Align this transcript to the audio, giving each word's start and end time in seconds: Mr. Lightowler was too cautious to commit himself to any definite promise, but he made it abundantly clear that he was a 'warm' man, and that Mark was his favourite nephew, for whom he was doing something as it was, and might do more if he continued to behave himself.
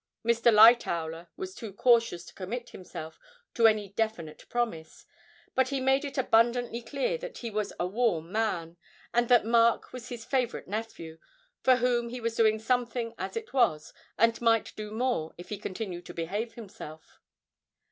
Mr. 0.25 0.51
Lightowler 0.51 1.27
was 1.37 1.53
too 1.53 1.71
cautious 1.71 2.25
to 2.25 2.33
commit 2.33 2.71
himself 2.71 3.19
to 3.53 3.67
any 3.67 3.89
definite 3.89 4.49
promise, 4.49 5.05
but 5.53 5.67
he 5.67 5.79
made 5.79 6.03
it 6.03 6.17
abundantly 6.17 6.81
clear 6.81 7.19
that 7.19 7.37
he 7.37 7.51
was 7.51 7.71
a 7.79 7.85
'warm' 7.85 8.31
man, 8.31 8.77
and 9.13 9.29
that 9.29 9.45
Mark 9.45 9.93
was 9.93 10.09
his 10.09 10.25
favourite 10.25 10.67
nephew, 10.67 11.19
for 11.61 11.75
whom 11.75 12.09
he 12.09 12.19
was 12.19 12.33
doing 12.33 12.57
something 12.57 13.13
as 13.19 13.37
it 13.37 13.53
was, 13.53 13.93
and 14.17 14.41
might 14.41 14.75
do 14.75 14.89
more 14.89 15.35
if 15.37 15.49
he 15.49 15.59
continued 15.59 16.07
to 16.07 16.15
behave 16.15 16.55
himself. 16.55 17.19